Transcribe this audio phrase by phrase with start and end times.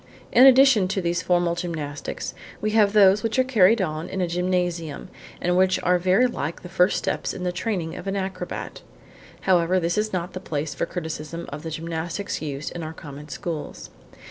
[0.31, 4.27] In addition to these formal gymnastics we have those which are carried on in a
[4.27, 8.81] gymnasium, and which are very like the first steps in the training of an acrobat.
[9.41, 13.29] However, this is not the place for criticism of the gymnastics used in our common
[13.29, 13.91] schools.